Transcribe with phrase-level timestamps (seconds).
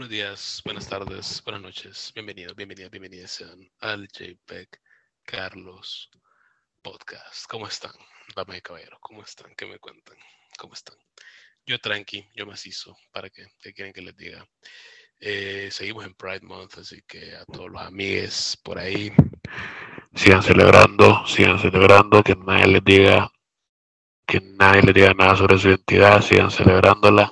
[0.00, 2.10] buenos días, buenas tardes, buenas noches.
[2.14, 4.80] Bienvenidos, bienvenidos, bienvenidos sean al JPEG
[5.26, 6.08] Carlos
[6.80, 7.44] Podcast.
[7.46, 7.92] ¿Cómo están,
[8.34, 8.98] damas y caballeros?
[9.02, 9.54] ¿Cómo están?
[9.54, 10.16] ¿Qué me cuentan?
[10.56, 10.96] ¿Cómo están?
[11.66, 12.96] Yo tranqui, yo macizo.
[13.12, 13.44] ¿Para qué?
[13.60, 14.42] ¿Qué quieren que les diga?
[15.20, 19.12] Eh, seguimos en Pride Month, así que a todos los amigos por ahí,
[20.14, 23.30] sigan celebrando, sigan celebrando, que nadie les diga,
[24.26, 27.30] que nadie les diga nada sobre su identidad, sigan celebrándola.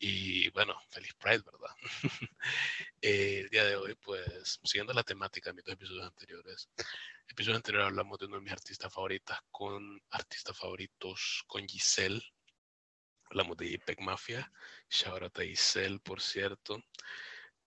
[0.00, 1.55] Y bueno, feliz Pride, ¿verdad?
[3.02, 6.68] Eh, el día de hoy, pues, siguiendo la temática de mis dos episodios anteriores,
[7.28, 12.22] episodio anterior hablamos de uno de mis artistas favoritas con artistas favoritos con Giselle.
[13.30, 14.50] Hablamos de JPEG Mafia.
[14.90, 16.82] Shout out a Giselle, por cierto.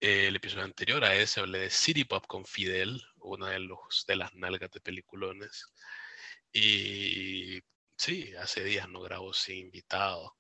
[0.02, 4.16] el episodio anterior a ese hablé de City Pop con Fidel, una de, los, de
[4.16, 5.68] las nalgas de peliculones.
[6.52, 7.62] Y
[7.98, 10.36] sí, hace días no grabo sin invitado.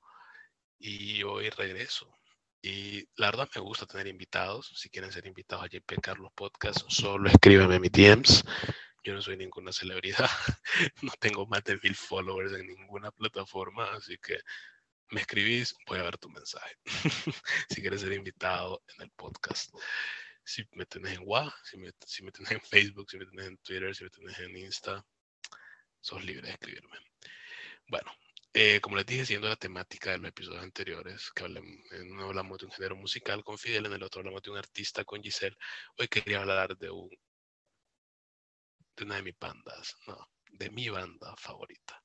[0.80, 2.19] Y hoy regreso
[2.62, 4.72] y la verdad me gusta tener invitados.
[4.76, 8.44] Si quieren ser invitados a JP Carlos Podcast, solo escríbeme a mi DMs.
[9.04, 10.30] Yo no soy ninguna celebridad.
[11.02, 14.40] no tengo más de mil followers en ninguna plataforma, así que
[15.12, 16.76] me escribís, voy a ver tu mensaje.
[17.70, 19.74] si quieres ser invitado en el podcast.
[20.44, 23.48] Si me tenés en WhatsApp, si me, si me tenés en Facebook, si me tenés
[23.48, 25.06] en Twitter, si me tenés en Insta,
[26.02, 26.98] sos libre de escribirme.
[27.88, 28.12] Bueno,
[28.54, 32.58] eh, como les dije, siguiendo la temática de los episodios anteriores, que en uno hablamos
[32.58, 35.56] de un género musical con Fidel, en el otro hablamos de un artista con Giselle,
[35.98, 37.10] hoy quería hablar de, un,
[38.96, 40.18] de una de mis bandas, no,
[40.52, 42.02] de mi banda favorita.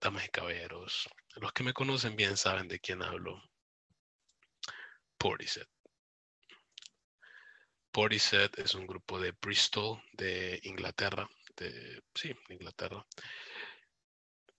[0.00, 3.40] Damas y caballeros, los que me conocen bien saben de quién hablo.
[5.16, 5.66] Portishead.
[7.92, 13.06] Portishead es un grupo de Bristol, de Inglaterra, de, sí, Inglaterra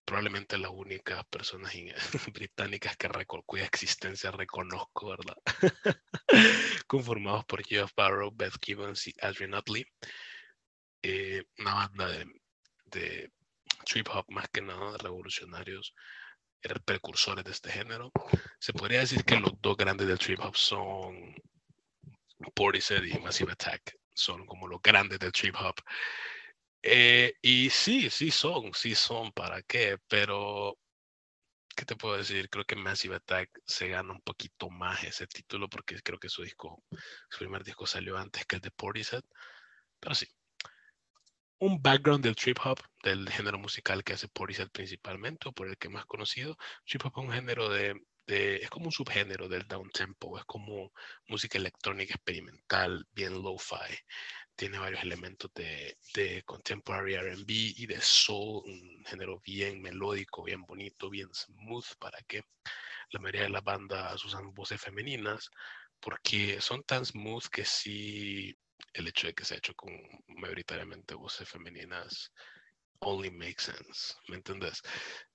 [0.05, 1.73] probablemente las únicas personas
[2.33, 3.09] británicas que
[3.45, 5.37] cuya existencia reconozco, ¿verdad?
[6.87, 9.85] Conformados por Jeff Barrow, Beth Gibbons y Adrian Utley.
[11.03, 12.25] Eh, una banda de,
[12.85, 13.31] de,
[13.85, 15.93] trip hop más que nada, revolucionarios,
[16.85, 18.11] precursores de este género.
[18.59, 21.35] Se podría decir que los dos grandes del trip hop son
[22.53, 23.97] Portishead y Massive Attack.
[24.13, 25.75] Son como los grandes del trip hop.
[26.83, 29.97] Eh, y sí, sí son, sí son, ¿para qué?
[30.07, 30.77] Pero,
[31.75, 32.49] ¿qué te puedo decir?
[32.49, 36.43] Creo que Massive Attack se gana un poquito más ese título porque creo que su
[36.43, 36.83] disco,
[37.29, 39.23] su primer disco salió antes que el de Portishead.
[39.99, 40.27] Pero sí,
[41.59, 45.77] un background del trip hop, del género musical que hace Portishead principalmente, o por el
[45.77, 46.57] que más conocido.
[46.85, 47.93] Trip hop es un género de,
[48.27, 50.91] es como un subgénero del down tempo, es como
[51.27, 53.95] música electrónica experimental, bien lo-fi
[54.55, 60.61] tiene varios elementos de, de contemporary RB y de soul, un género bien melódico, bien
[60.63, 62.43] bonito, bien smooth, para que
[63.11, 65.49] la mayoría de las bandas usan voces femeninas,
[65.99, 68.55] porque son tan smooth que sí,
[68.93, 69.91] el hecho de que se ha hecho con
[70.27, 72.31] mayoritariamente voces femeninas
[73.03, 74.81] only makes sense, ¿me entiendes?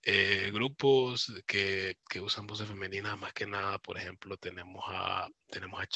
[0.03, 5.81] Eh, grupos que, que, usan voces femeninas, más que nada, por ejemplo, tenemos a, tenemos
[5.81, 5.87] a,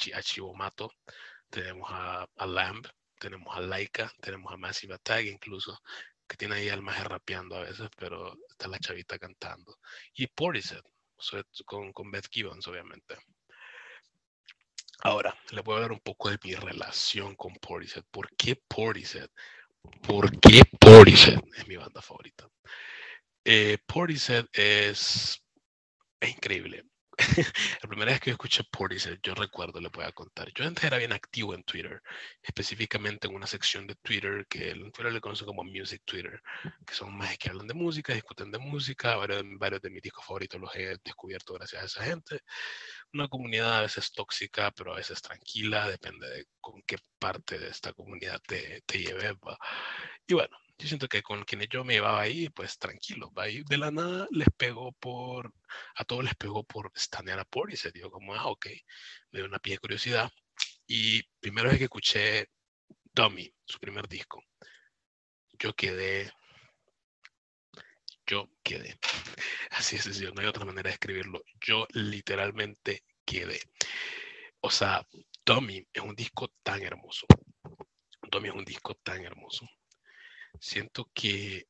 [1.48, 2.86] tenemos a, a Lamb,
[3.20, 5.80] tenemos a Laika, tenemos a Massive Attack incluso,
[6.26, 9.78] que tiene ahí al maje rapeando a veces, pero está la chavita cantando.
[10.14, 10.82] Y Portishead,
[11.64, 13.16] con, Beth Gibbons, obviamente.
[15.02, 18.04] Ahora, le voy a hablar un poco de mi relación con Portishead.
[18.10, 19.28] ¿Por qué Portishead?
[20.02, 22.48] ¿Por qué Portishead es mi banda favorita?
[23.44, 25.42] Eh, Portishead es,
[26.20, 26.89] es increíble.
[27.82, 30.50] la primera vez que yo escuché Portishead, yo recuerdo, le voy a contar.
[30.54, 32.02] Yo antes era bien activo en Twitter,
[32.42, 36.40] específicamente en una sección de Twitter que en Twitter le conocen como Music Twitter,
[36.86, 39.16] que son más que hablan de música, discuten de música.
[39.16, 42.40] Varios, varios de mis discos favoritos los he descubierto gracias a esa gente.
[43.12, 47.68] Una comunidad a veces tóxica, pero a veces tranquila, depende de con qué parte de
[47.68, 49.34] esta comunidad te, te lleves.
[50.26, 53.76] Y bueno, yo siento que con quienes yo me llevaba ahí, pues tranquilo, ahí de
[53.76, 55.52] la nada les pegó por,
[55.94, 58.66] a todos les pegó por estanear a por y se dio como, ah, ok,
[59.30, 60.30] me dio una pie de curiosidad.
[60.86, 62.48] Y primero vez que escuché
[63.12, 64.42] Dummy, su primer disco,
[65.58, 66.32] yo quedé,
[68.26, 68.98] yo quedé,
[69.72, 73.60] así es sencillo, no hay otra manera de escribirlo, yo literalmente quedé.
[74.60, 75.06] O sea,
[75.44, 77.26] Dummy es un disco tan hermoso.
[78.30, 79.68] Dummy es un disco tan hermoso
[80.60, 81.66] Siento que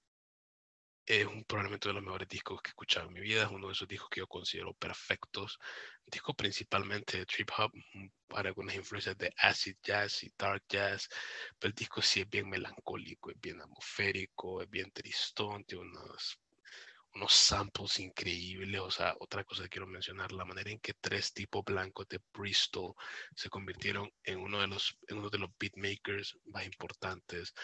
[1.06, 3.44] es un, probablemente uno de los mejores discos que he escuchado en mi vida.
[3.44, 5.58] Es uno de esos discos que yo considero perfectos.
[6.06, 11.08] Disco principalmente de trip hop, mm, para algunas influencias de acid jazz y dark jazz.
[11.58, 16.40] Pero el disco sí es bien melancólico, es bien atmosférico, es bien tristón, tiene unos,
[17.14, 18.81] unos samples increíbles.
[18.81, 22.20] O sea, otra cosa que quiero mencionar, la manera en que tres tipos blancos de
[22.32, 22.94] Bristol
[23.37, 27.54] se convirtieron en uno de los, en uno de los beatmakers más importantes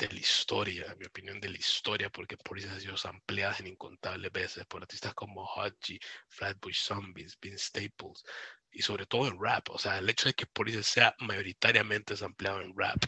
[0.00, 4.32] de la historia, mi opinión, de la historia, porque Police ha sido ampliadas en incontables
[4.32, 8.24] veces por artistas como Hodgie, Flatbush Zombies, Vince Staples,
[8.70, 9.68] y sobre todo en rap.
[9.70, 13.04] O sea, el hecho de que Police sea mayoritariamente ampliado en rap,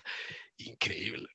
[0.59, 1.29] increíble.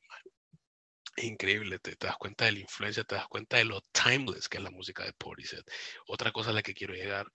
[1.17, 4.63] Increíble, te, das cuenta de la influencia, te das cuenta de lo timeless que es
[4.63, 5.63] la música de Portishead.
[6.05, 7.25] Otra cosa a la que quiero llegar,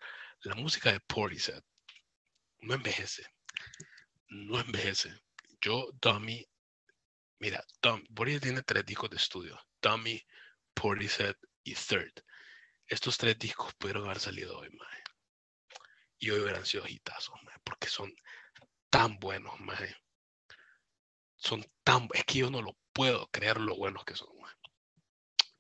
[0.43, 1.63] la música de Portishead
[2.61, 3.27] no envejece,
[4.29, 5.13] no envejece.
[5.61, 6.47] Yo, Dummy,
[7.43, 10.25] mira, Dummy, Portishead tiene tres discos de estudio, Dummy,
[10.75, 11.35] Portishead
[11.65, 12.13] y Third.
[12.87, 15.03] Estos tres discos pudieron haber salido hoy, mae.
[16.21, 17.35] Y hoy hubieran sido hitazos,
[17.65, 18.15] porque son
[18.91, 19.93] tan buenos, mae
[21.43, 24.29] son tan, es que yo no lo puedo creer lo buenos que son.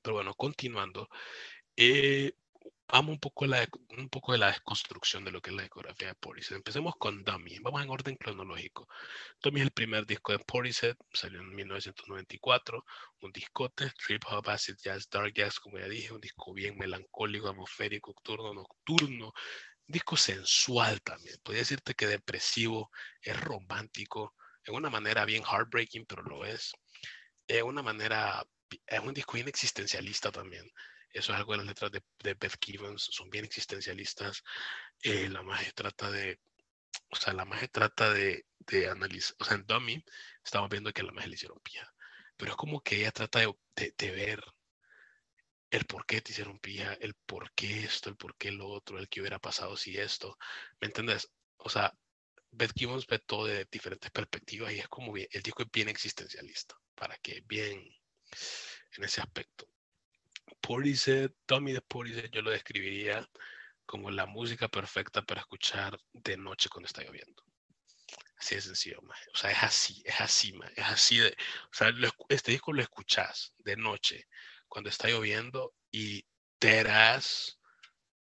[0.00, 1.08] Pero bueno, continuando,
[1.76, 2.34] eh,
[2.88, 3.67] vamos un poco, la,
[3.99, 6.56] un poco de la desconstrucción de lo que es la discografía de Portishead.
[6.56, 8.88] Empecemos con Dummy, vamos en orden cronológico.
[9.43, 12.84] Dummy es el primer disco de Portishead, salió en 1994,
[13.20, 17.49] un discote, trip hop, acid jazz, dark jazz, como ya dije, un disco bien melancólico,
[17.49, 19.32] atmosférico, nocturno, nocturno,
[19.87, 21.37] disco sensual también.
[21.43, 22.90] Podría decirte que depresivo,
[23.20, 24.34] es romántico,
[24.64, 26.73] en una manera bien heartbreaking, pero lo es.
[27.46, 28.44] De una manera,
[28.87, 30.70] es un disco bien existencialista también.
[31.12, 34.43] Eso es algo de las letras de, de Beth Gibbons, son bien existencialistas.
[35.03, 36.41] Eh, la magia trata de,
[37.11, 40.05] o sea, la magia trata de, de analizar, o sea, en Dummy
[40.44, 41.93] estamos viendo que la magia le hicieron pija,
[42.37, 44.43] pero es como que ella trata de, de, de ver
[45.70, 48.99] el por qué te hicieron pija, el por qué esto, el por qué lo otro,
[48.99, 50.37] el que hubiera pasado si esto,
[50.81, 51.32] ¿me entiendes?
[51.56, 51.97] O sea,
[52.50, 55.88] Beth Gibbons ve todo de diferentes perspectivas y es como bien, el disco es bien
[55.88, 57.88] existencialista, para que bien
[58.97, 59.71] en ese aspecto.
[60.62, 63.29] Portishead, Tommy de Portishead, yo lo describiría
[63.85, 67.43] como la música perfecta para escuchar de noche cuando está lloviendo.
[68.38, 71.93] Así de sencillo, o sea, es así, es así, es así de, o sea,
[72.29, 74.26] este disco lo escuchas de noche
[74.69, 76.25] cuando está lloviendo y
[76.59, 76.85] te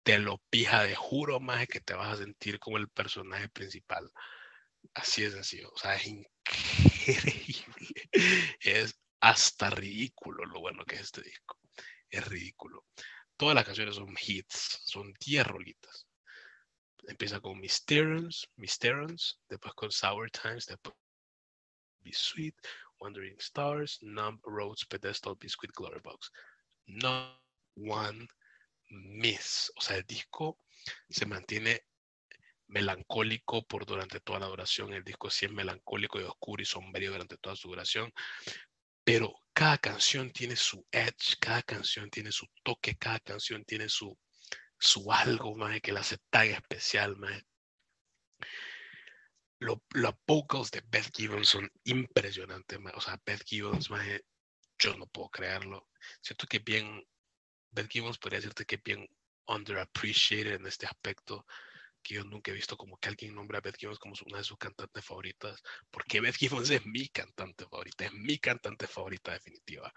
[0.04, 4.10] te lo pija de juro, más que te vas a sentir como el personaje principal.
[4.94, 5.69] Así de sencillo.
[5.74, 7.66] O sea, es increíble.
[8.62, 11.56] Es hasta ridículo lo bueno que es este disco.
[12.09, 12.86] Es ridículo.
[13.36, 16.07] Todas las canciones son hits, son 10 rolitas.
[17.07, 20.95] Empieza con Mysterians, Mysterians, después con Sour Times, después
[22.01, 22.56] Be Sweet,
[23.00, 26.31] Wandering Stars, Numb Roads, Pedestal, Biscuit, Glory Box.
[26.86, 27.39] No
[27.75, 28.27] one
[28.89, 29.71] Miss.
[29.75, 30.59] O sea, el disco
[31.09, 31.86] se mantiene
[32.68, 34.94] melancólico por durante toda la duración.
[34.94, 38.12] El disco sí es melancólico y oscuro y sombrío durante toda su duración.
[39.04, 44.15] Pero cada canción tiene su edge, cada canción tiene su toque, cada canción tiene su,
[44.77, 47.18] su algo más que la hace tan especial.
[47.18, 47.42] Más.
[49.57, 52.77] Los vocals de Beth Gibbons son impresionantes.
[52.94, 54.06] O sea, Beth Gibbons, más,
[54.77, 55.89] yo no puedo creerlo.
[56.21, 57.04] Siento que bien
[57.71, 59.07] Beth Gibbons podría decirte que bien
[59.48, 61.48] underappreciated en este aspecto,
[62.03, 64.44] que yo nunca he visto como que alguien nombra a Beth Gibbons como una de
[64.44, 65.61] sus cantantes favoritas,
[65.91, 69.94] porque Beth Gibbons es mi cantante favorita, es mi cantante favorita definitiva.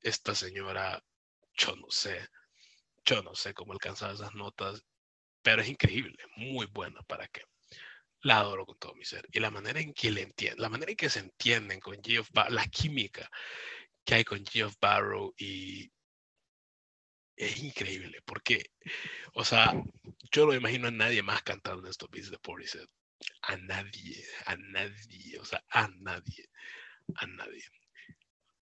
[0.00, 1.02] Esta señora,
[1.54, 2.28] yo no sé,
[3.04, 4.84] yo no sé cómo alcanzar esas notas,
[5.42, 7.42] pero es increíble, muy buena para que
[8.22, 9.26] la adoro con todo mi ser.
[9.32, 12.28] Y la manera en que le entienden, la manera en que se entienden con Geoff
[12.32, 13.30] Barrow, la química
[14.04, 15.90] que hay con Geoff Barrow y,
[17.36, 18.70] es increíble, porque,
[19.34, 19.72] o sea,
[20.32, 22.88] yo no imagino a nadie más cantando estos beats de Portishead.
[23.42, 26.48] A nadie, a nadie, o sea, a nadie,
[27.14, 27.64] a nadie.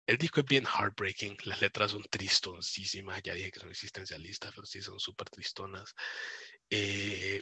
[0.05, 4.65] El disco es bien heartbreaking, las letras son tristoncísimas, ya dije que son existencialistas, pero
[4.65, 5.93] sí son súper tristonas.
[6.69, 7.41] Eh,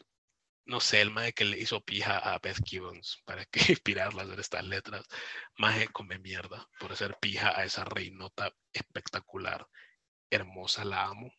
[0.65, 4.25] no sé, el mae que le hizo pija a Beth Gibbons para que inspirarla a
[4.25, 5.05] hacer estas letras,
[5.57, 9.67] más come mierda por hacer pija a esa reinota espectacular
[10.29, 11.31] hermosa, la amo.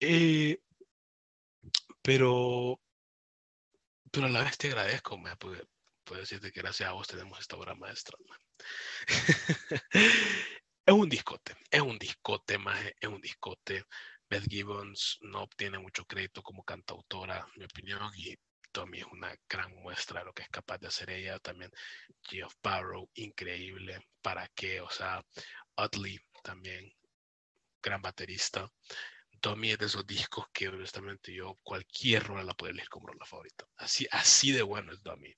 [0.00, 0.60] Eh,
[2.02, 2.80] pero,
[4.10, 5.62] pero a la vez te agradezco, me puedo,
[6.20, 8.16] decirte que gracias a vos tenemos esta obra maestra.
[9.92, 13.84] es un discote, es un discote, más es un discote.
[14.30, 18.36] Beth Gibbons no obtiene mucho crédito como cantautora, en mi opinión, y
[18.72, 21.38] Tommy es una gran muestra de lo que es capaz de hacer ella.
[21.38, 21.70] También
[22.22, 24.06] Geoff Barrow, increíble.
[24.22, 24.80] ¿Para qué?
[24.80, 25.24] O sea,
[25.76, 26.92] Utley también
[27.88, 28.70] gran baterista.
[29.40, 33.24] Tommy es de esos discos que honestamente yo cualquier rola la puedo elegir como rola
[33.24, 33.66] favorita.
[33.76, 35.34] Así, así de bueno es Dummy.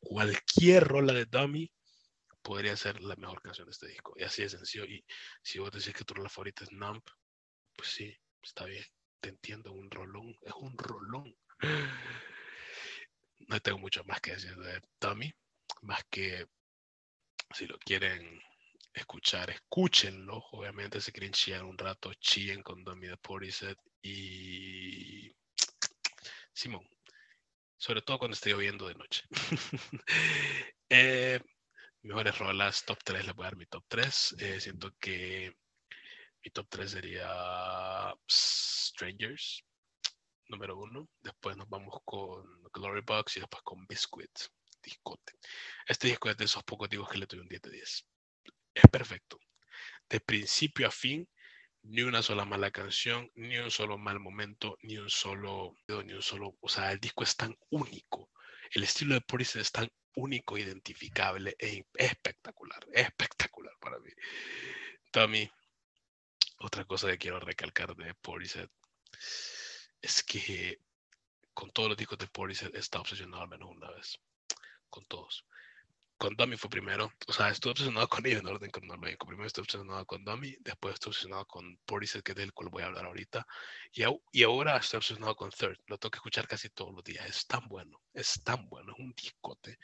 [0.00, 1.70] Cualquier rola de Dummy
[2.42, 4.14] podría ser la mejor canción de este disco.
[4.16, 4.84] Y así de sencillo.
[4.84, 5.04] Y
[5.42, 7.06] si vos decís que tu rola favorita es Nump,
[7.76, 8.84] pues sí, está bien.
[9.20, 10.36] Te entiendo, un rolón.
[10.42, 11.36] Es un rolón.
[13.48, 15.32] No tengo mucho más que decir de Tommy,
[15.82, 16.46] más que
[17.54, 18.40] si lo quieren
[18.94, 20.44] escuchar, escúchenlo.
[20.52, 25.30] Obviamente, si quieren chillar un rato, chillen con Tommy de Portishead y
[26.52, 26.86] Simón.
[27.76, 29.22] Sobre todo cuando esté lloviendo de noche.
[30.88, 31.40] eh,
[32.02, 34.36] mejores rolas, top 3, les voy a dar mi top 3.
[34.38, 35.56] Eh, siento que
[36.44, 39.64] mi top 3 sería Strangers,
[40.48, 41.08] número 1.
[41.20, 44.30] Después nos vamos con Glory Box y después con Biscuit,
[44.82, 45.34] discote.
[45.86, 48.11] Este disco es de esos pocos discos que le doy un 10 de 10.
[48.74, 49.38] Es perfecto.
[50.08, 51.28] De principio a fin,
[51.82, 56.22] ni una sola mala canción, ni un solo mal momento, ni un solo, ni un
[56.22, 58.30] solo, o sea, el disco es tan único.
[58.70, 64.10] El estilo de Poris es tan único, identificable e espectacular, espectacular para mí.
[65.10, 65.50] Tommy,
[66.58, 68.68] otra cosa que quiero recalcar de Portishead
[70.00, 70.78] es que
[71.52, 74.18] con todos los discos de Portishead está obsesionado al menos una vez.
[74.88, 75.44] Con todos.
[76.16, 77.12] Con Dummy fue primero.
[77.26, 79.26] O sea, estuve obsesionado con ellos en orden cronológico.
[79.26, 82.82] Primero estuve obsesionado con Dummy, después estuve obsesionado con Portishead, que es del cual voy
[82.82, 83.46] a hablar ahorita.
[83.92, 84.02] Y,
[84.32, 85.78] y ahora estoy obsesionado con Third.
[85.86, 87.26] Lo tengo que escuchar casi todos los días.
[87.26, 88.00] Es tan bueno.
[88.14, 88.92] Es tan bueno.
[88.92, 89.78] Es un discote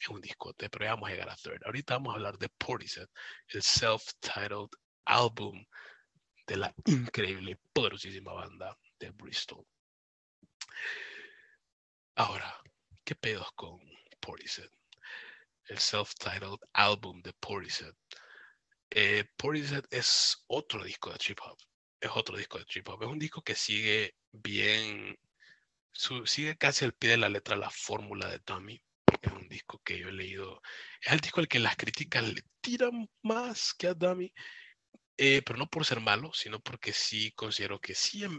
[0.00, 1.62] es un discote, pero ya vamos a llegar a Third.
[1.64, 3.08] Ahorita vamos a hablar de Portishead,
[3.48, 4.70] el self-titled
[5.04, 5.64] álbum
[6.46, 9.64] de la increíble poderosísima banda de Bristol.
[12.16, 12.60] Ahora,
[13.04, 13.78] ¿qué pedos con
[14.20, 14.70] Portishead?
[15.70, 17.94] El self-titled álbum de Portishead.
[18.90, 21.56] Eh, Portishead es otro disco de trip hop.
[22.00, 23.02] Es otro disco de trip hop.
[23.02, 25.16] Es un disco que sigue bien,
[26.26, 28.82] sigue casi al pie de la letra la fórmula de Tommy
[29.22, 30.60] es un disco que yo he leído,
[31.00, 34.32] es el disco al que las críticas le tiran más que a Dummy,
[35.22, 38.30] eh, pero no por ser malo, sino porque sí considero que sí es,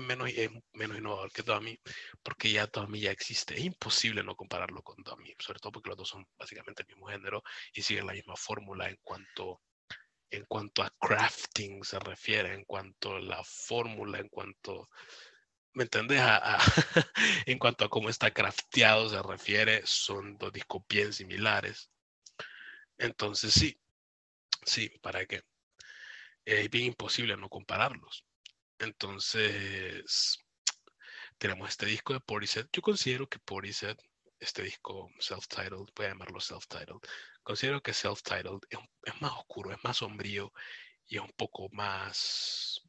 [0.00, 0.30] menos,
[0.72, 1.78] menos innovador que Dummy,
[2.22, 3.54] porque ya Dummy ya existe.
[3.56, 7.08] Es imposible no compararlo con Dummy, sobre todo porque los dos son básicamente el mismo
[7.08, 7.42] género
[7.74, 9.60] y siguen la misma fórmula en cuanto,
[10.30, 14.88] en cuanto a crafting se refiere, en cuanto a la fórmula, en cuanto
[15.74, 16.22] ¿me entendés?
[17.46, 21.90] en cuanto a cómo está crafteado se refiere, son dos discos bien similares.
[22.98, 23.78] Entonces sí,
[24.64, 25.42] sí, ¿para qué?
[26.44, 28.24] Es bien imposible no compararlos.
[28.78, 30.38] Entonces,
[31.38, 32.66] tenemos este disco de Portishead.
[32.72, 33.96] Yo considero que Portishead,
[34.38, 37.00] este disco self-titled, voy a llamarlo self-titled,
[37.42, 40.52] considero que self-titled es más oscuro, es más sombrío
[41.06, 42.82] y es un poco más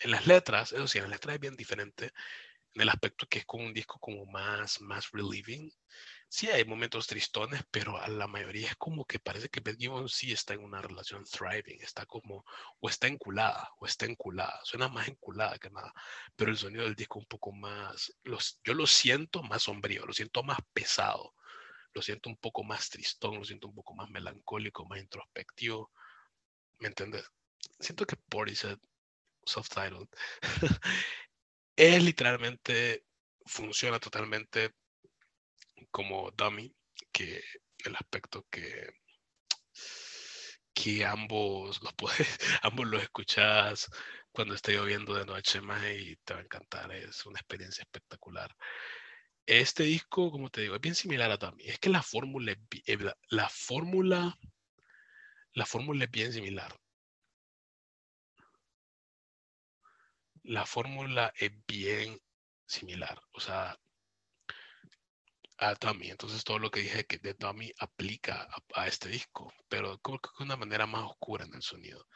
[0.00, 2.12] en las letras, eso sí, en las letras es bien diferente,
[2.78, 5.68] en el aspecto que es como un disco como más, más relieving.
[6.28, 10.12] Sí hay momentos tristones, pero a la mayoría es como que parece que Beth Gibbons
[10.12, 12.44] sí está en una relación thriving, está como,
[12.78, 15.92] o está enculada, o está enculada, suena más enculada que nada,
[16.36, 20.12] pero el sonido del disco un poco más, los, yo lo siento más sombrío, lo
[20.12, 21.34] siento más pesado,
[21.94, 25.90] lo siento un poco más tristón, lo siento un poco más melancólico, más introspectivo,
[26.78, 27.24] ¿me entiendes?
[27.80, 28.78] Siento que Portishead
[29.44, 30.08] self-titled,
[31.78, 33.04] es literalmente,
[33.46, 34.72] funciona totalmente
[35.92, 36.74] como dummy,
[37.12, 37.40] que
[37.84, 38.90] el aspecto que,
[40.74, 42.18] que ambos los puedes,
[42.62, 43.88] ambos los escuchas
[44.32, 48.52] cuando esté lloviendo de noche más y te va a encantar, es una experiencia espectacular.
[49.46, 51.62] Este disco, como te digo, es bien similar a Dummy.
[51.64, 52.52] Es que la fórmula
[52.86, 52.98] es,
[53.30, 54.36] la fórmula,
[55.52, 56.76] la fórmula es bien similar.
[60.48, 62.18] La fórmula es bien
[62.66, 63.78] similar, o sea,
[65.58, 66.10] a Tommy.
[66.10, 70.30] Entonces todo lo que dije que de Tommy aplica a, este disco, pero como que
[70.38, 72.06] de una manera más oscura en el sonido.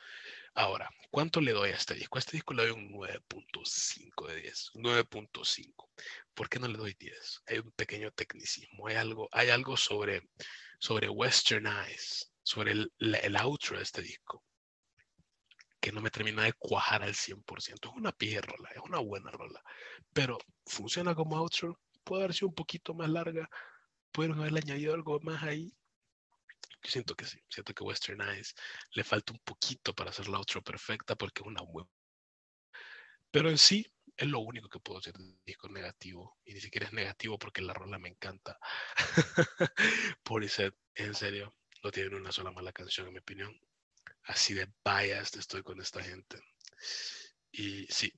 [0.55, 2.17] Ahora, ¿cuánto le doy a este disco?
[2.17, 5.89] A este disco le doy un 9.5 de 10, 9.5.
[6.33, 7.43] ¿Por qué no le doy 10?
[7.49, 10.23] Hay un pequeño tecnicismo, hay algo, hay algo sobre,
[10.79, 14.43] sobre Westernized, sobre el, el outro de este disco
[15.83, 17.91] que no me termina de cuajar al 100%.
[17.91, 19.61] Es una pija rola, es una buena rola,
[20.13, 21.81] pero funciona como outro.
[22.05, 23.51] Puede haber sido un poquito más larga,
[24.13, 25.75] pudieron haberle añadido algo más ahí.
[26.85, 28.55] Yo siento que sí, siento que Western Eyes
[28.93, 31.91] le falta un poquito para hacer la outro perfecta porque es una buena.
[33.33, 33.85] Pero en sí,
[34.17, 36.39] es lo único que puedo decir del disco negativo.
[36.45, 38.59] Y ni siquiera es negativo porque la rola me encanta.
[40.23, 40.63] Por eso,
[40.95, 43.59] en serio, no tienen una sola mala canción, en mi opinión
[44.25, 46.39] así de biased estoy con esta gente.
[47.51, 48.13] Y sí,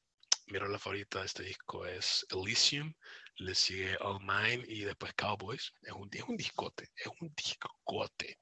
[0.46, 2.94] mi rola favorita de este disco es Elysium,
[3.37, 5.73] le sigue All Mine y después Cowboys.
[5.82, 8.38] Es un, es un discote, es un discote.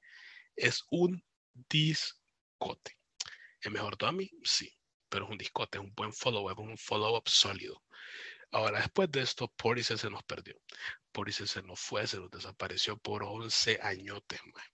[0.55, 1.23] Es un
[1.69, 2.97] discote.
[3.59, 4.29] ¿Es mejor Dummy?
[4.43, 4.71] Sí,
[5.09, 7.83] pero es un discote, es un buen follow-up, un follow-up sólido.
[8.51, 10.55] Ahora, después de esto, Portishead se nos perdió.
[11.11, 14.65] Portishead se nos fue, se nos desapareció por 11 añotes, más.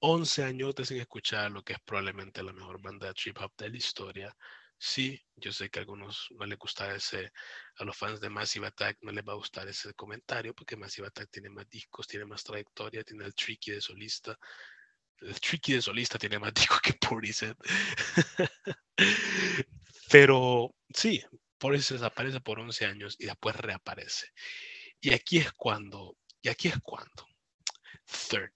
[0.00, 3.68] 11 añotes sin escuchar lo que es probablemente la mejor banda de trip hop de
[3.68, 4.36] la historia.
[4.78, 7.30] Sí, yo sé que a algunos no les gusta ese,
[7.76, 11.08] a los fans de Massive Attack no les va a gustar ese comentario porque Massive
[11.08, 14.38] Attack tiene más discos, tiene más trayectoria, tiene el Tricky de solista.
[15.18, 17.56] El Tricky de solista tiene más discos que Portishead.
[20.10, 21.22] Pero sí,
[21.58, 24.28] Portishead desaparece por 11 años y después reaparece.
[24.98, 27.26] Y aquí es cuando, y aquí es cuando,
[28.30, 28.52] third,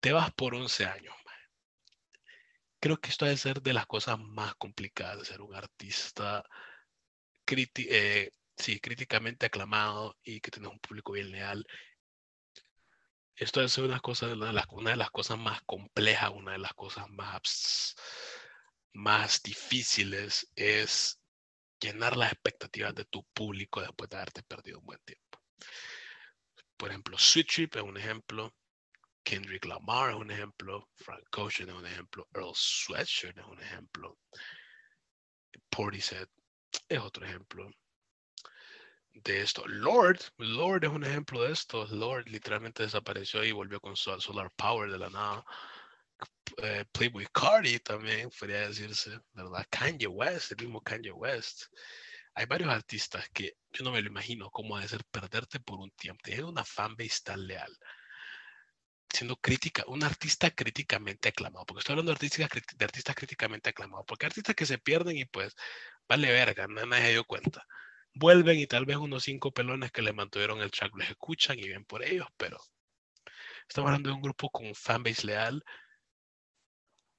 [0.00, 1.14] te vas por 11 años.
[2.80, 6.42] Creo que esto debe ser de las cosas más complicadas de ser un artista
[7.76, 11.66] eh, sí, críticamente aclamado y que tenga un público bien leal.
[13.34, 16.58] Esto debe ser una, una, de las, una de las cosas más complejas, una de
[16.58, 17.96] las cosas más,
[18.92, 21.18] más difíciles es
[21.80, 25.40] llenar las expectativas de tu público después de haberte perdido un buen tiempo.
[26.76, 28.54] Por ejemplo, Sweet Trip es un ejemplo.
[29.22, 34.18] Kendrick Lamar es un ejemplo, Frank Ocean es un ejemplo, Earl Sweatshirt es un ejemplo,
[35.68, 36.28] Portishead
[36.88, 37.70] es otro ejemplo
[39.12, 39.66] de esto.
[39.66, 41.86] Lord, Lord es un ejemplo de esto.
[41.86, 45.44] Lord literalmente desapareció y volvió con Solar Power de la nada.
[46.58, 49.66] Eh, Playboy Cardi también, podría decirse, ¿verdad?
[49.70, 51.64] Kanye West, el mismo Kanye West.
[52.34, 55.78] Hay varios artistas que yo no me lo imagino cómo ha de ser perderte por
[55.78, 56.22] un tiempo.
[56.24, 57.76] Tener una fanbase tan leal
[59.12, 64.06] siendo crítica, un artista críticamente aclamado, porque estoy hablando de artistas, de artistas críticamente aclamados,
[64.06, 65.54] porque artistas que se pierden y pues
[66.08, 67.66] vale verga, nadie se dio cuenta.
[68.14, 71.68] Vuelven y tal vez unos cinco pelones que le mantuvieron el track les escuchan y
[71.68, 72.58] bien por ellos, pero
[73.68, 75.64] estamos hablando de un grupo con un fanbase leal,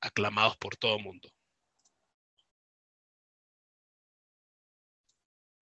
[0.01, 1.29] aclamados por todo el mundo.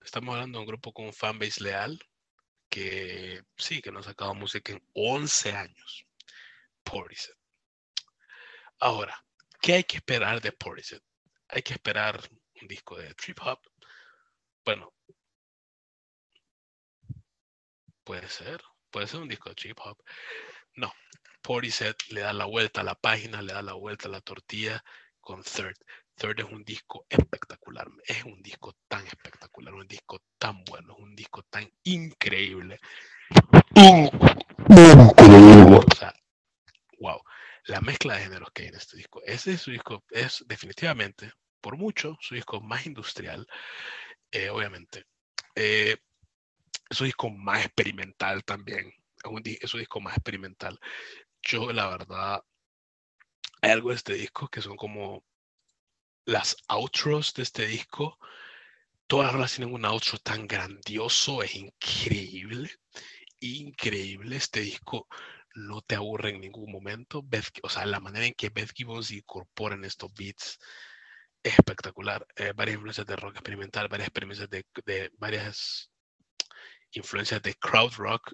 [0.01, 1.99] Estamos hablando de un grupo con un fanbase leal
[2.69, 6.08] que sí, que no ha música en 11 años.
[6.89, 7.35] Portishead.
[8.79, 9.23] Ahora,
[9.61, 11.01] ¿qué hay que esperar de Portishead?
[11.49, 12.19] Hay que esperar
[12.61, 13.59] un disco de trip hop.
[14.65, 14.93] Bueno,
[18.03, 20.01] puede ser, puede ser un disco de trip hop.
[20.75, 20.91] No,
[21.41, 24.83] Portishead le da la vuelta a la página, le da la vuelta a la tortilla
[25.19, 25.75] con Third.
[26.15, 31.15] Third es un disco espectacular, es un disco tan espectacular, un disco tan bueno, un
[31.15, 32.79] disco tan increíble.
[35.79, 36.13] O sea,
[37.69, 39.21] la mezcla de géneros que hay en este disco.
[39.25, 43.47] Ese es su disco, es definitivamente, por mucho, su disco más industrial,
[44.31, 45.05] eh, obviamente.
[45.55, 45.97] Eh,
[46.89, 48.91] es su disco más experimental también.
[49.61, 50.79] Es, su disco más experimental.
[51.41, 52.43] Yo, la verdad,
[53.61, 55.23] hay algo de este disco que son como
[56.25, 58.17] las outros de este disco.
[59.07, 62.69] Todas las tienen un outro tan grandioso, es increíble,
[63.39, 64.35] increíble.
[64.37, 65.07] Este disco
[65.59, 67.23] no te aburre en ningún momento.
[67.63, 70.59] o sea, la manera en que Beth Gibbons incorpora en estos beats
[71.43, 72.25] es espectacular.
[72.35, 75.91] Eh, varias influencias de rock experimental, varias experiencias de, varias
[76.91, 78.33] influencias de crowd rock,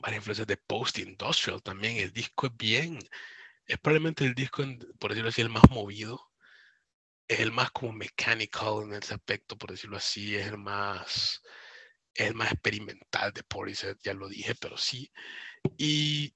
[0.00, 1.96] varias influencias de post-industrial también.
[1.98, 2.98] El disco es bien,
[3.66, 4.64] es probablemente el disco,
[4.98, 6.20] por decirlo así, el más movido.
[7.28, 10.36] Es el más como mechanical en ese aspecto, por decirlo así.
[10.36, 11.40] Es el más,
[12.14, 15.10] es el más experimental de Portishead, ya lo dije, pero sí
[15.76, 16.34] y,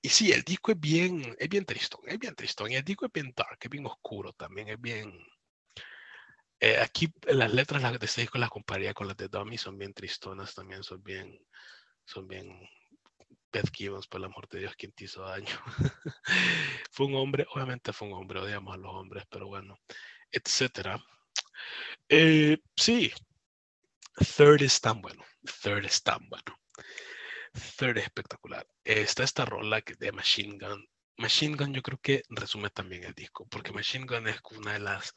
[0.00, 2.70] y sí, el disco es bien, es bien tristón, es bien tristón.
[2.70, 5.12] Y el disco es bien dark, es bien oscuro también, es bien...
[6.60, 9.92] Eh, aquí las letras de este disco las compararía con las de Dummy, son bien
[9.92, 11.36] tristonas también, son bien,
[12.04, 12.68] son bien
[13.52, 15.54] Beth Gibbons, por el amor de Dios, quien te hizo daño.
[16.90, 19.76] fue un hombre, obviamente fue un hombre, odiamos a los hombres, pero bueno,
[20.30, 21.04] etcétera.
[22.08, 23.12] Eh, sí,
[24.36, 25.24] Third es tan bueno,
[25.62, 26.58] Third es tan bueno.
[27.52, 28.66] Third es espectacular.
[28.84, 30.86] Está esta rola de Machine Gun.
[31.18, 34.80] Machine Gun yo creo que resume también el disco, porque Machine Gun es una de
[34.80, 35.14] las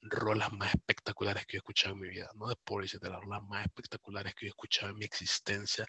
[0.00, 3.42] rolas más espectaculares que he escuchado en mi vida, no de Police, de las rolas
[3.44, 5.86] más espectaculares que he escuchado en mi existencia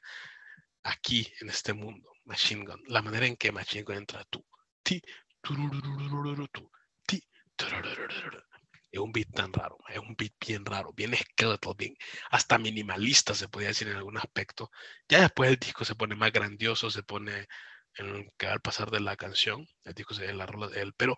[0.83, 2.11] aquí en este mundo.
[2.25, 4.45] Machine Gun, la manera en que Machine Gun entra tú,
[4.83, 5.01] ti,
[7.05, 7.21] ti,
[8.95, 11.95] es un beat tan raro, es un beat bien raro, bien skeletal, bien
[12.31, 14.71] hasta minimalista se podría decir en algún aspecto.
[15.09, 17.47] Ya después el disco se pone más grandioso, se pone
[17.97, 21.15] en que al pasar de la canción, el disco se la rola de él, pero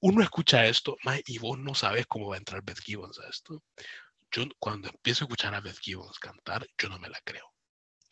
[0.00, 3.28] uno escucha esto más y vos no sabes cómo va a entrar Beth Gibbons a
[3.28, 3.62] esto.
[4.30, 7.46] Yo cuando empiezo a escuchar a Beth Gibbons cantar, yo no me la creo.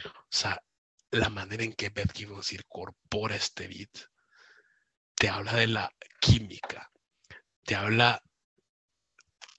[0.05, 0.61] O sea,
[1.11, 3.91] la manera en que Beth Gibbons incorpora este beat
[5.15, 6.91] te habla de la química,
[7.65, 8.23] te habla,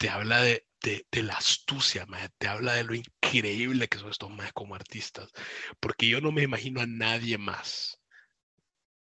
[0.01, 2.07] te habla de, de, la astucia,
[2.39, 5.31] te habla de lo increíble que son estos más como artistas,
[5.79, 8.01] porque yo no me imagino a nadie más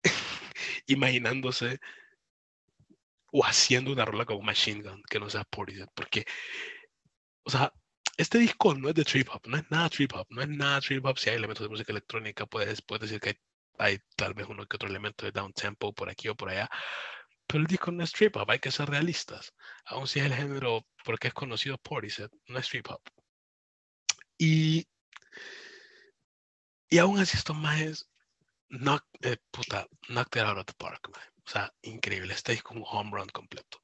[0.88, 1.79] imaginándose
[3.31, 6.25] o haciendo una rola como Machine Gun que no sea Portishead, porque,
[7.43, 7.71] o sea,
[8.17, 10.81] este disco no es de trip hop, no es nada trip hop, no es nada
[10.81, 11.19] trip hop.
[11.19, 13.39] Si hay elementos de música electrónica, puedes, puedes decir que
[13.77, 16.67] hay, tal vez uno que otro elemento de down tempo por aquí o por allá,
[17.47, 19.53] pero el disco no es trip hop, hay que ser realistas.
[19.86, 23.01] Aún si es el género porque es conocido Portishead, no es trip hop.
[24.38, 24.88] Y,
[26.89, 28.10] y aún así, esto más es
[28.69, 32.33] knock, eh, puta, knocked it out of the park, O sea, increíble.
[32.33, 33.81] Este disco es un home run completo.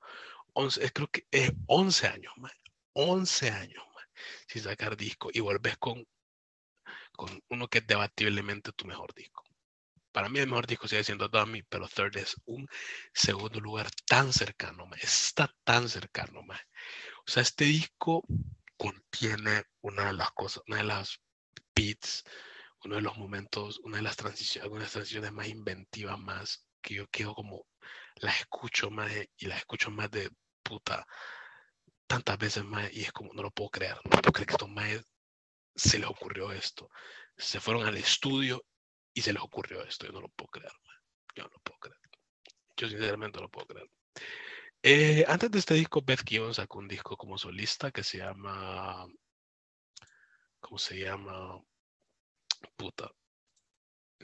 [0.53, 2.51] 11, creo que es 11 años, man.
[2.93, 3.83] 11 años
[4.47, 6.05] sin sacar disco y volvés con,
[7.11, 9.43] con uno que es debatiblemente tu mejor disco.
[10.13, 12.67] Para mí el mejor disco sigue siendo Dummy, pero Third es un
[13.13, 16.41] segundo lugar tan cercano, está tan cercano.
[16.41, 18.23] O sea, este disco
[18.77, 21.19] contiene una de las cosas, una de las
[21.75, 22.23] beats,
[22.85, 27.07] uno de los momentos, una de las transiciones, algunas transiciones más inventivas más que yo
[27.07, 27.65] quedo como
[28.17, 30.29] las escucho más y las escucho más de
[30.61, 31.07] puta
[32.05, 34.69] tantas veces más y es como, no lo puedo creer, no puedo creer que estos
[34.69, 35.03] más
[35.75, 36.87] se les ocurrió esto.
[37.35, 38.63] Se fueron al estudio
[39.13, 40.05] y se les ocurrió esto.
[40.05, 40.71] Yo no lo puedo creer,
[41.35, 41.99] yo no lo puedo creer.
[42.77, 43.89] Yo sinceramente no lo puedo creer.
[44.81, 49.07] Eh, antes de este disco, Beth Gibbons sacó un disco como solista que se llama.
[50.59, 51.61] ¿Cómo se llama?
[52.75, 53.11] Puta.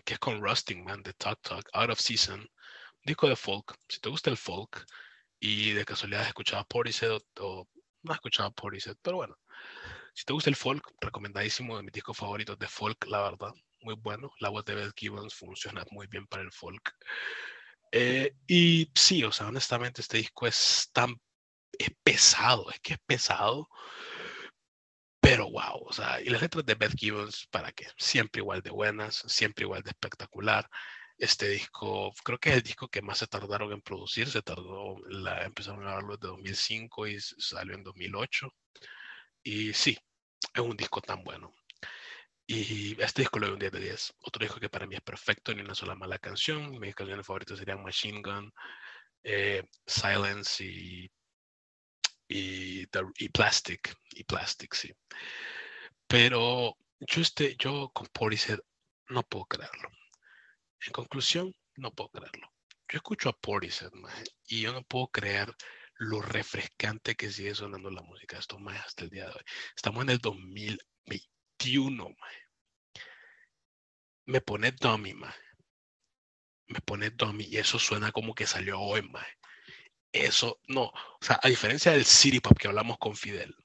[0.04, 2.40] Que es con Rusting Man de Talk Talk, Out of Season.
[2.42, 3.78] Un disco de folk.
[3.88, 4.86] Si te gusta el folk,
[5.40, 7.68] y de casualidad escuchaba Portishead o, o
[8.04, 9.38] no escuchaba Portishead, pero bueno,
[10.14, 13.96] si te gusta el folk, recomendadísimo de mis discos favoritos de folk, la verdad, muy
[13.96, 14.32] bueno.
[14.40, 16.96] La voz de Beth Gibbons funciona muy bien para el folk.
[17.92, 21.16] Eh, y sí, o sea, honestamente este disco es tan
[21.80, 23.70] es pesado, es que es pesado,
[25.22, 27.88] pero wow, o sea, y las letras de Beth Gibbons, ¿para qué?
[27.98, 30.70] Siempre igual de buenas, siempre igual de espectacular.
[31.18, 34.98] Este disco, creo que es el disco que más se tardaron en producir, se tardó,
[35.10, 38.50] la, empezaron a grabarlo desde 2005 y salió en 2008.
[39.44, 39.98] Y sí,
[40.54, 41.54] es un disco tan bueno.
[42.52, 44.14] Y este disco lo doy un 10 de 10.
[44.22, 46.80] Otro disco que para mí es perfecto, ni una sola mala canción.
[46.80, 48.52] Mis canciones favoritas serían Machine Gun,
[49.22, 51.12] eh, Silence y,
[52.28, 52.88] y,
[53.20, 53.96] y, Plastic.
[54.16, 54.92] Y Plastic, sí.
[56.08, 58.58] Pero yo, este, yo con Portishead
[59.10, 59.88] no puedo creerlo.
[60.88, 62.52] En conclusión, no puedo creerlo.
[62.88, 63.92] Yo escucho a Portishead,
[64.48, 65.54] y yo no puedo creer
[65.98, 69.44] lo refrescante que sigue sonando la música de estos más hasta el día de hoy.
[69.76, 70.20] Estamos en el
[71.60, 72.16] 2021,
[74.28, 75.14] Me pone dummy,
[76.68, 79.26] Me pone dummy y eso suena como que salió hoy, man.
[80.12, 83.56] Eso, no, o sea, a diferencia del city pop que hablamos con Fidel,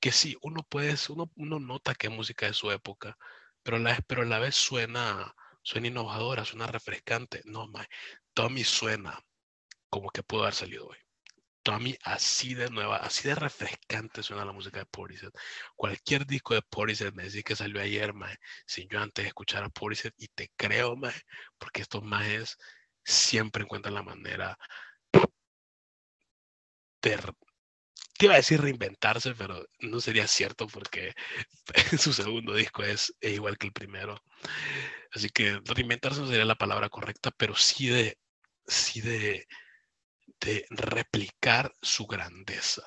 [0.00, 3.16] que sí, uno puede, uno, uno nota que es música de su época,
[3.62, 7.42] pero la, pero a la vez suena, suena innovadora, suena refrescante.
[7.44, 7.86] No, man,
[8.34, 9.18] Tommy suena
[9.88, 10.98] como que pudo haber salido hoy.
[11.66, 15.32] Tommy así de nueva, así de refrescante suena la música de Portishead.
[15.74, 19.68] Cualquier disco de Portishead me decís que salió ayer, man, sin yo antes escuchar a
[19.68, 21.12] Portishead y te creo, man,
[21.58, 22.56] porque estos majes
[23.04, 24.56] siempre encuentran la manera
[27.02, 27.16] de,
[28.18, 31.14] te iba a decir reinventarse, pero no sería cierto porque
[31.98, 34.22] su segundo disco es, igual que el primero.
[35.12, 38.18] Así que reinventarse no sería la palabra correcta, pero sí de,
[38.66, 39.48] sí de,
[40.40, 42.82] de replicar su grandeza.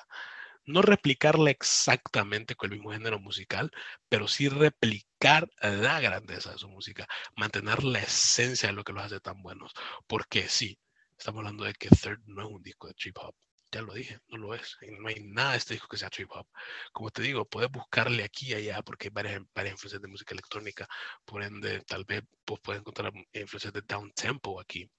[0.66, 3.70] No replicarla exactamente con el mismo género musical,
[4.08, 9.04] pero sí replicar la grandeza de su música, mantener la esencia de lo que los
[9.04, 9.72] hace tan buenos.
[10.06, 10.78] Porque sí,
[11.18, 13.34] estamos hablando de que Third no es un disco de trip hop,
[13.72, 14.76] ya lo dije, no lo es.
[14.98, 16.46] No hay nada de este disco que sea trip hop.
[16.92, 20.34] Como te digo, puedes buscarle aquí y allá porque hay varias, varias influencias de música
[20.34, 20.88] electrónica.
[21.24, 24.90] Por ende, tal vez pues, puedes encontrar influencias de down tempo aquí.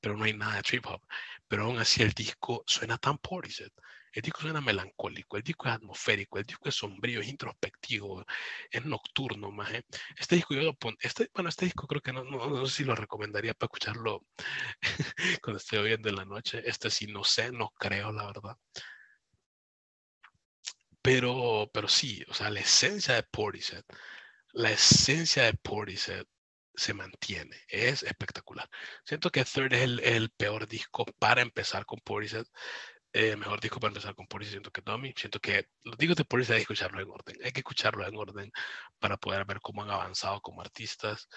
[0.00, 1.02] Pero no hay nada de trip hop.
[1.48, 3.70] Pero aún así el disco suena tan Portishead.
[4.12, 8.24] El disco suena melancólico, el disco es atmosférico, el disco es sombrío, es introspectivo,
[8.70, 9.70] es nocturno, más.
[10.16, 12.84] Este disco yo lo pon, este, bueno, este disco creo que no, no, sé si
[12.84, 14.24] lo recomendaría para escucharlo
[15.42, 16.62] cuando estoy oyendo en la noche.
[16.64, 18.56] Este sí, no sé, no creo, la verdad.
[21.02, 23.84] Pero, pero sí, o sea, la esencia de Portishead,
[24.52, 26.26] la esencia de Portishead
[26.74, 28.68] se mantiene, es espectacular.
[29.04, 32.46] Siento que Third es el, el peor disco para empezar con Portishead,
[33.12, 35.12] Eh, mejor disco para empezar con Police, siento que Tommy.
[35.16, 37.36] Siento que los discos de Police hay que escucharlos en orden.
[37.44, 38.52] Hay que escucharlos en orden
[39.00, 41.28] para poder ver cómo han avanzado como artistas,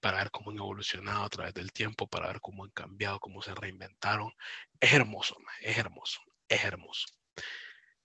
[0.00, 3.42] para ver cómo han evolucionado a través del tiempo, para ver cómo han cambiado, cómo
[3.42, 4.32] se reinventaron.
[4.80, 7.06] Es hermoso, es hermoso, es hermoso.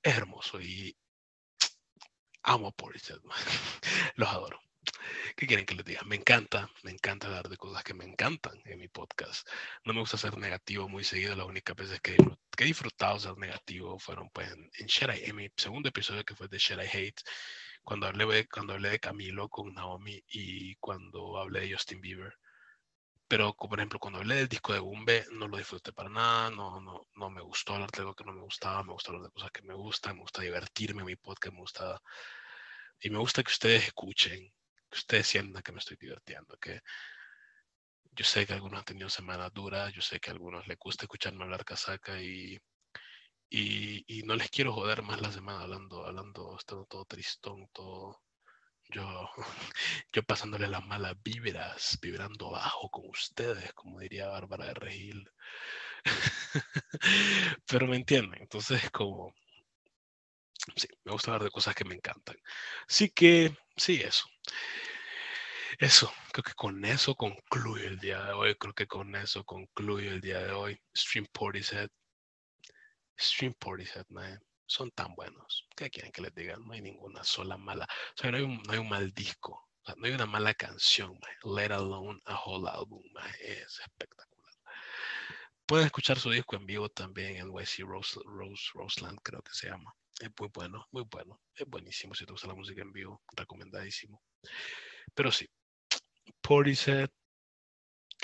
[0.03, 0.97] Es hermoso y
[2.43, 3.13] amo a Police,
[4.15, 4.59] los adoro.
[5.35, 6.01] ¿Qué quieren que les diga?
[6.05, 9.47] Me encanta, me encanta hablar de cosas que me encantan en mi podcast.
[9.85, 11.35] No me gusta ser negativo muy seguido.
[11.35, 12.17] La única vez que,
[12.61, 16.47] que he disfrutado ser negativo fueron pues en, en, en mi segundo episodio que fue
[16.47, 17.23] de Should I Hate,
[17.81, 22.37] cuando hablé, de, cuando hablé de Camilo con Naomi y cuando hablé de Justin Bieber.
[23.27, 26.79] Pero, por ejemplo, cuando hablé del disco de Bumbe, no lo disfruté para nada, no,
[26.81, 29.31] no, no me gustó hablar de algo que no me gustaba, me gusta hablar de
[29.31, 31.99] cosas que me gustan, me gusta divertirme en mi podcast, me gusta...
[32.99, 34.53] Y me gusta que ustedes escuchen,
[34.87, 36.81] que ustedes sientan que me estoy divirtiendo, que
[38.11, 41.05] yo sé que algunos han tenido semanas duras, yo sé que a algunos les gusta
[41.05, 42.57] escucharme hablar casaca y,
[43.49, 48.21] y, no les quiero joder más la semana hablando, hablando, estando todo tristón, todo
[48.89, 49.29] yo,
[50.13, 55.29] yo pasándole las malas vibras, vibrando bajo con ustedes, como diría Bárbara de Regil.
[57.67, 59.33] Pero me entienden, entonces como,
[60.75, 62.37] sí, me gusta hablar de cosas que me encantan.
[62.87, 64.25] Así que, sí, eso.
[65.81, 68.53] Eso, creo que con eso concluyo el día de hoy.
[68.53, 70.79] Creo que con eso concluyo el día de hoy.
[70.95, 71.89] Stream Portishead.
[73.19, 74.39] Stream Portishead, man.
[74.67, 75.67] Son tan buenos.
[75.75, 76.55] ¿Qué quieren que les diga?
[76.57, 77.85] No hay ninguna sola mala.
[77.85, 79.71] O sea, no hay un, no hay un mal disco.
[79.97, 81.55] no hay una mala canción, man.
[81.55, 83.31] Let alone a whole album, man.
[83.39, 84.53] Es espectacular.
[85.65, 89.69] Pueden escuchar su disco en vivo también en YC Rose, Rose, Roseland, creo que se
[89.69, 89.91] llama.
[90.19, 91.41] Es muy bueno, muy bueno.
[91.55, 93.23] Es buenísimo si te gusta la música en vivo.
[93.35, 94.21] Recomendadísimo.
[95.15, 95.49] Pero sí,
[96.51, 97.09] Portishead,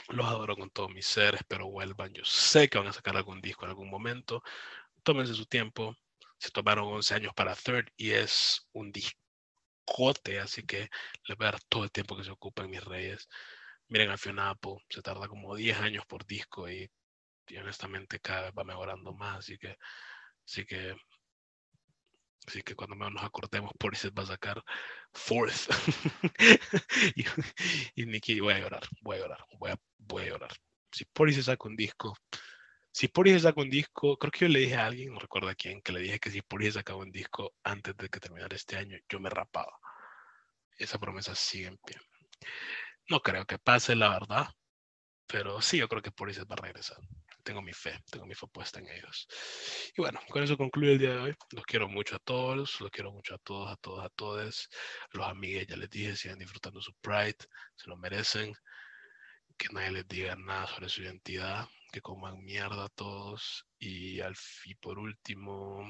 [0.09, 2.13] los adoro con todo mi ser, espero vuelvan.
[2.13, 4.43] Yo sé que van a sacar algún disco en algún momento.
[5.01, 5.95] Tómense su tiempo.
[6.37, 10.89] Se tomaron 11 años para Third y es un discote, así que
[11.23, 13.29] les voy a dar todo el tiempo que se ocupen mis reyes.
[13.87, 16.91] Miren a Fiona Apple, se tarda como 10 años por disco y,
[17.47, 19.77] y honestamente cada vez va mejorando más, así que,
[20.45, 20.97] así que
[22.47, 24.63] Así que cuando nos acordemos, Portishead va a sacar
[25.11, 25.67] Fourth.
[27.15, 27.25] y,
[27.95, 30.51] y Nicky, voy a llorar, voy a llorar, voy a, voy a llorar.
[30.89, 32.15] Si Portishead saca un disco,
[32.89, 35.55] si Portishead saca un disco, creo que yo le dije a alguien, no recuerdo a
[35.55, 38.77] quién, que le dije que si Portishead sacaba un disco antes de que terminara este
[38.77, 39.77] año, yo me rapaba.
[40.77, 41.97] Esa promesa sigue en pie.
[43.09, 44.47] No creo que pase, la verdad,
[45.27, 46.97] pero sí, yo creo que Portishead va a regresar
[47.47, 49.25] tengo mi fe, tengo mi fe puesta en ellos.
[49.95, 51.35] Y bueno, con eso concluye el día de hoy.
[51.51, 54.69] Los quiero mucho a todos, los quiero mucho a todos, a todos, a todos.
[55.13, 57.37] Los amigos, ya les dije, sigan disfrutando su Pride,
[57.77, 58.53] se lo merecen.
[59.55, 63.65] Que nadie les diga nada sobre su identidad, que coman mierda a todos.
[63.79, 65.87] Y, al, y por último,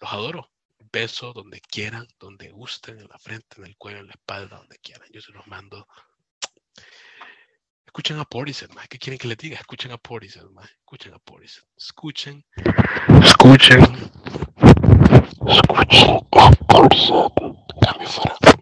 [0.00, 0.50] los adoro.
[0.92, 4.78] Beso donde quieran, donde gusten, en la frente, en el cuello, en la espalda, donde
[4.78, 5.08] quieran.
[5.12, 5.86] Yo se los mando
[7.94, 8.88] Escuchen a Portishead, más.
[8.88, 9.56] ¿Qué quieren que les diga?
[9.56, 10.68] Escuchen a Portishead, más.
[10.68, 11.62] Escuchen a Portishead.
[11.76, 12.44] Escuchen.
[13.22, 13.82] Escuchen.
[15.46, 17.30] Escuchen a Portishead.
[17.80, 18.53] Cambio